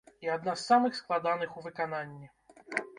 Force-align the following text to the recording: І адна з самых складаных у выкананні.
І 0.25 0.29
адна 0.35 0.55
з 0.61 0.65
самых 0.71 0.97
складаных 1.01 1.49
у 1.57 1.65
выкананні. 1.69 2.27